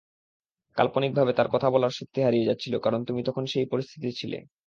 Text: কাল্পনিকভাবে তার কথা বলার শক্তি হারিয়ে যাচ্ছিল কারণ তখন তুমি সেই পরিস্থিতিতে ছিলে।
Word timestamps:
কাল্পনিকভাবে 0.77 1.31
তার 1.33 1.47
কথা 1.53 1.67
বলার 1.69 1.93
শক্তি 1.93 2.19
হারিয়ে 2.21 2.47
যাচ্ছিল 2.49 2.73
কারণ 2.77 2.99
তখন 3.01 3.13
তুমি 3.39 3.51
সেই 3.53 3.65
পরিস্থিতিতে 3.71 4.13
ছিলে। 4.19 4.37